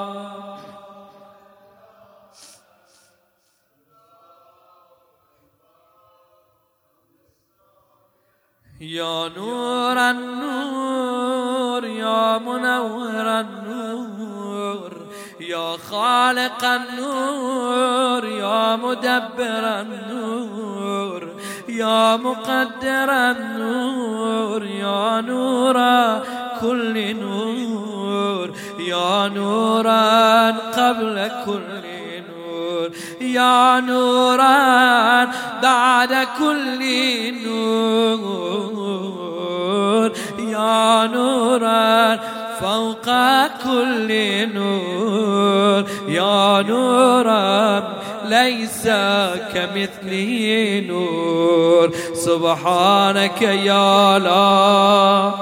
[8.88, 14.92] يا نور النور يا منور النور
[15.40, 21.28] يا خالق النور يا مدبر النور
[21.68, 25.76] يا مقدر النور يا نور
[26.60, 31.97] كل نور يا نورا قبل كل نور
[33.20, 35.24] يا نورا
[35.62, 36.80] بعد كل
[37.44, 38.78] نور.
[40.38, 42.16] يا نورا
[42.60, 43.08] فوق
[43.64, 44.08] كل
[44.54, 45.84] نور.
[46.08, 47.82] يا نورا
[48.24, 48.86] ليس
[49.54, 51.90] كمثله نور.
[52.14, 55.32] سبحانك يا لا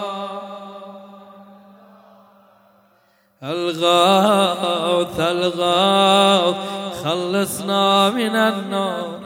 [3.42, 6.57] الغاث الغاث
[7.07, 9.26] خلصنا من النار.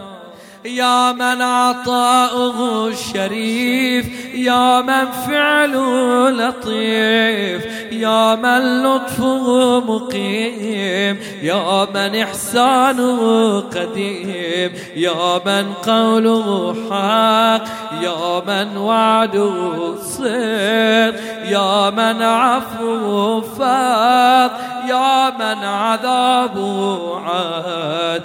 [0.65, 13.61] يا من عطاؤه الشريف يا من فعله لطيف يا من لطفه مقيم يا من إحسانه
[13.61, 17.65] قديم يا من قوله حق
[18.03, 24.51] يا من وعده صدق يا من عفوه فاض
[24.89, 28.23] يا من عذابه عاد.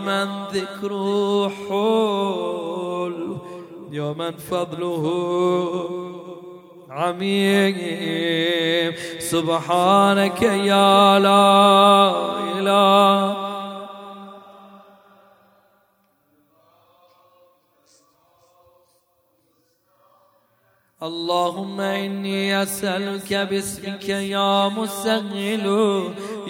[0.00, 3.36] يا من ذكره حول
[3.90, 5.04] يا من فضله
[6.90, 7.76] عميم
[9.18, 12.12] سبحانك يا لا
[12.58, 13.50] إله.
[21.02, 25.66] اللهم إني أسألك باسمك يا مسهل.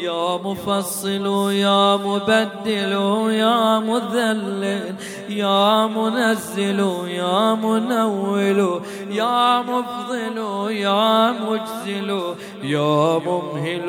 [0.03, 2.93] يا مفصل يا مبدل
[3.33, 4.95] يا مذلل
[5.29, 8.81] يا منزل يا منول
[9.11, 12.21] يا مفضل يا مجزل
[12.63, 13.89] يا ممهل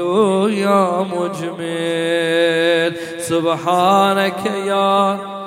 [0.54, 2.96] يا مجمل.
[3.20, 5.41] سبحانك يا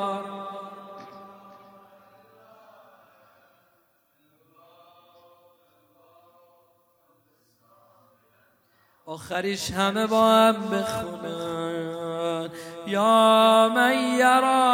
[9.15, 12.49] آخرش همه با هم بخونن.
[12.87, 14.65] یا من یرا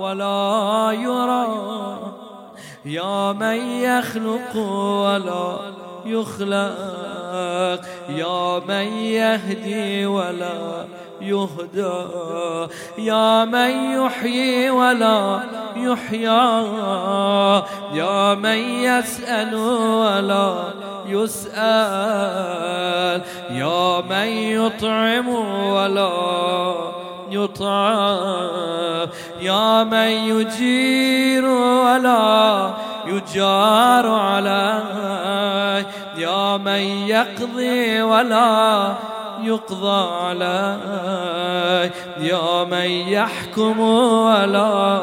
[0.00, 1.46] ولا یرا.
[2.84, 5.58] یا من یخلق ولا
[6.06, 10.84] يخلق يا من يهدي ولا
[11.20, 12.06] يهدى.
[12.98, 15.40] يا من يحيي ولا
[15.76, 16.66] يحيى
[17.94, 20.54] يا من يسأل ولا
[21.06, 21.60] يسأل.
[23.50, 25.28] يا من يطعم
[25.68, 26.10] ولا
[27.30, 29.08] يطعم.
[29.40, 32.70] يا من يجير ولا
[33.06, 35.86] يجار عليه.
[36.16, 38.94] يا من يقضي ولا
[39.44, 45.00] يقضى عليه يا من يحكم ولا.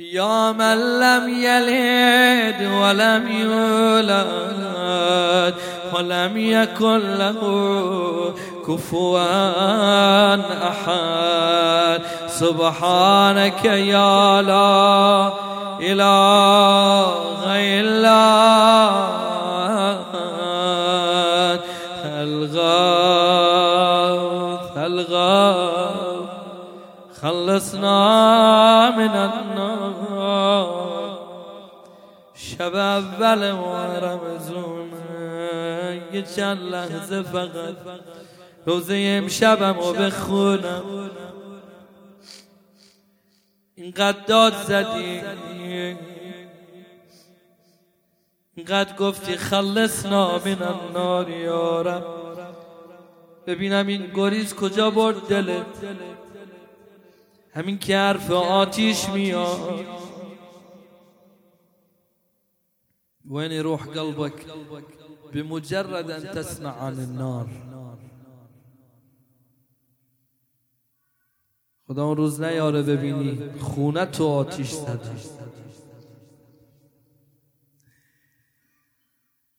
[0.00, 4.54] يا من لم يلد ولم يولد
[5.94, 7.40] ولم يكن له
[8.66, 9.18] كفوا
[10.68, 12.00] أحد.
[12.28, 15.32] سبحانك يا لا
[15.80, 19.33] إله إلا
[27.54, 30.74] خلصنا من النار.
[32.34, 34.90] شب اول ما رمزون
[36.12, 37.76] یه چند لحظه فقط
[38.66, 41.10] روزه امشبم رو بخونم.
[43.74, 45.22] اینقدر داد زدی.
[48.54, 52.02] اینقدر گفتی خلصنا من النار یارم.
[53.46, 55.66] ببینم این گریز کجا برد دلت.
[57.54, 59.84] همین که حرف آتیش میاد.
[63.30, 64.46] وين يروح قلبك
[65.32, 67.46] بمجرد أن تسمع عن النار.
[71.88, 75.10] خدا اون روز نیاره ببینی خونه تو آتیش زده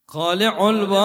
[0.08, 1.00] قالع الباب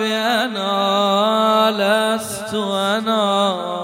[0.00, 3.75] انا لست انا.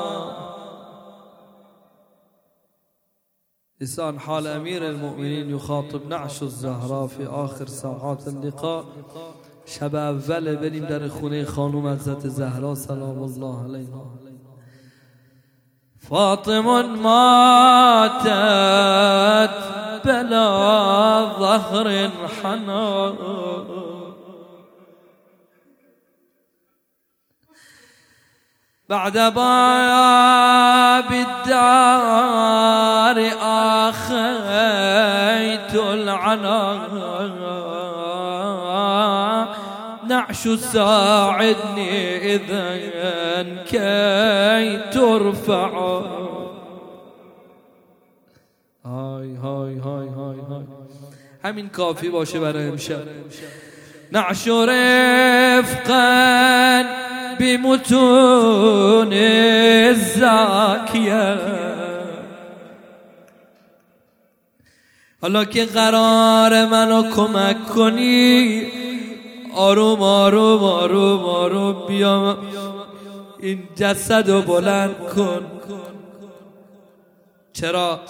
[3.83, 8.85] لسان حال أمير المؤمنين يخاطب نعش الزهراء في آخر ساعات اللقاء.
[9.67, 14.07] شب اول بریم در خونه خانوم حضرت زهرا سلام الله علیها.
[15.99, 16.67] فاطم
[17.03, 18.25] ماتت
[20.05, 20.49] بلا
[21.39, 22.11] ظهر
[22.43, 23.13] حنا.
[28.93, 33.19] بعد باب الدار
[33.89, 34.93] آخيت
[35.75, 36.63] العنا
[40.09, 42.65] نعش ساعدني إذا
[43.65, 45.73] كي ترفع.
[48.85, 50.65] هاي هاي هاي هاي هاي.
[51.45, 53.03] همین کافی باشه برای امشب.
[54.13, 55.93] نعش رفقا.
[57.41, 59.13] بمتون
[59.89, 61.37] الزاکیه
[65.23, 68.63] حالا که قرار منو کمک کنی
[69.55, 72.39] آروم آروم آروم آروم بیام.
[73.39, 75.47] این جسد رو بلند کن.
[77.53, 78.01] چرا؟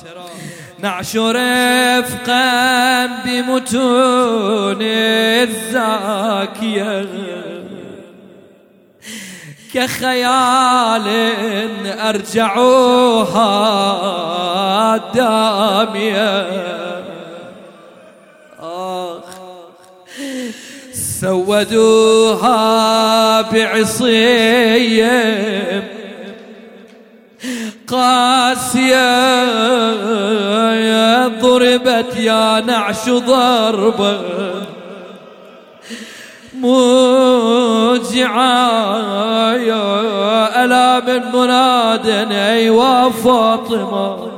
[0.82, 4.82] نعش رفقا بمتون
[5.42, 7.06] الزاکیه
[9.74, 11.08] كخيال
[12.00, 13.36] أرجعوها
[15.14, 16.46] دامية.
[18.60, 19.22] آخ.
[21.20, 22.60] سودوها
[23.40, 25.12] بعصية
[27.88, 29.22] قاسية.
[31.28, 34.20] ضربت يا نعش ضربة.
[36.62, 38.42] موجعة
[39.54, 44.32] يا ألا من مناد أيوا فاطمة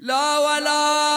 [0.00, 1.09] لا ولا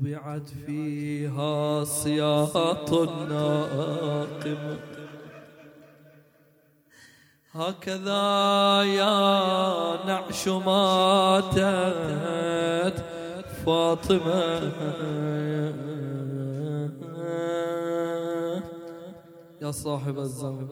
[0.00, 2.90] طبعت فيها صياط
[3.30, 4.78] ناقمة
[7.52, 11.56] هكذا يا نعش ماتت
[13.66, 14.72] فاطمة.
[19.62, 20.68] يا صاحب الزمن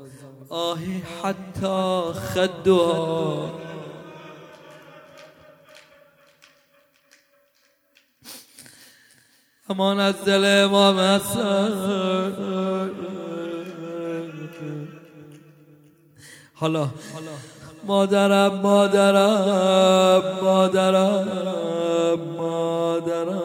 [0.52, 3.63] آهي حتى خدها.
[9.70, 10.98] امان از دل امام
[16.54, 16.88] حالا.
[17.84, 23.40] مادرم مادرم مادرم مادرم.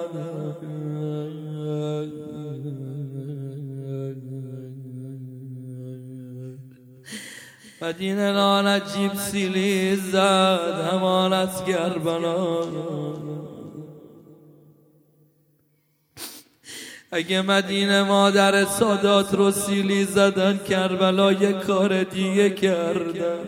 [7.81, 12.63] مدینه نانجیب سیلی زد همان از گربنا
[17.11, 23.39] اگه مدینه مادر سادات رو سیلی زدن کربلا یه کار دیگه کردن.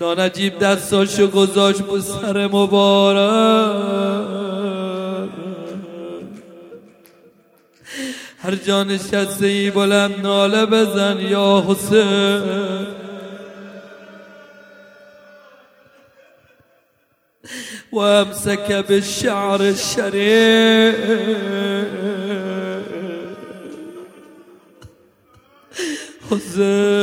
[0.00, 3.20] نانجیب دستاشو گذاشت رو سر مبارک.
[8.38, 12.99] هر جا نشسته ای بلند ناله بزن یا حسین.
[17.92, 20.96] وامسك بالشعر الشريف
[26.30, 27.00] حزين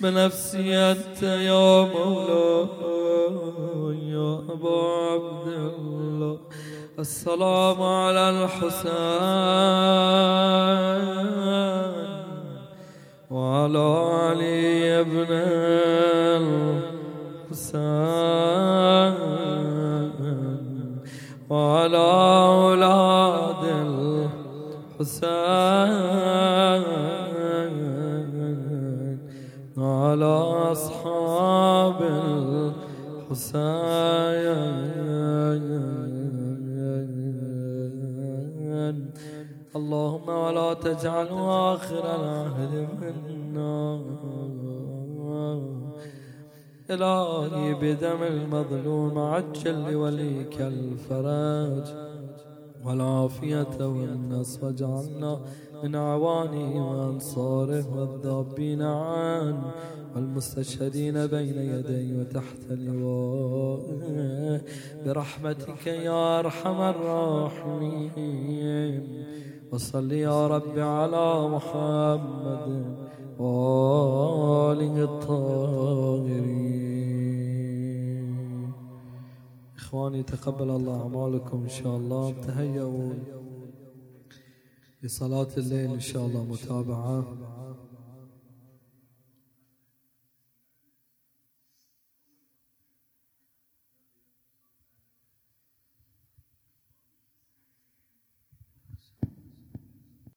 [0.00, 3.18] بنفسي أنت يا مولاي
[4.10, 4.80] يا أبا
[5.12, 6.38] عبد الله.
[6.98, 8.92] السلام على الحسين
[13.30, 15.26] وعلى علي بن
[17.50, 18.81] الحسين.
[21.52, 22.04] وعلى
[22.48, 23.64] أولاد
[25.00, 25.42] الحسين
[29.78, 30.34] على
[30.72, 31.98] أصحاب
[33.30, 33.52] الحسين.
[39.76, 41.28] اللهم ولا تجعل
[41.72, 44.00] آخر العهد منا.
[46.94, 51.86] إلهي بدم المظلوم عجل لوليك الفرج
[52.84, 55.40] والعافية والنصر واجعلنا
[55.82, 59.62] من أعوانه وأنصاره والذابين عنه
[60.14, 64.60] والمستشهدين بين يديه وتحت لوائه
[65.06, 68.22] برحمتك يا أرحم الراحمين.
[69.72, 72.84] وصل يا رب على محمد
[73.38, 76.81] وآله الطاهرين.
[79.92, 82.32] إخواني تقبل الله أعمالكم إن شاء الله.
[82.32, 83.12] تهيئوا
[85.02, 87.51] لصلاة الليل إن شاء الله متابعة.